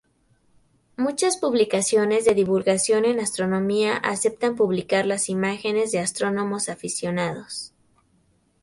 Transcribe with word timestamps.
Muchas 0.97 1.37
publicaciones 1.37 2.25
de 2.25 2.33
divulgación 2.33 3.05
en 3.05 3.19
astronomía 3.19 3.97
aceptan 3.97 4.55
publicar 4.55 5.05
las 5.05 5.29
imágenes 5.29 5.91
de 5.91 5.99
astrónomos 5.99 6.69
aficionados. 6.69 7.71